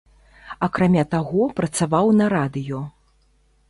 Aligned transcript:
Акрамя 0.67 1.03
таго, 1.13 1.43
працаваў 1.61 2.13
на 2.23 2.35
радыё. 2.39 2.85